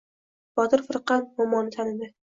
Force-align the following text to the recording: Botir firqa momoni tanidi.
Botir 0.59 0.83
firqa 0.89 1.19
momoni 1.43 1.75
tanidi. 1.77 2.11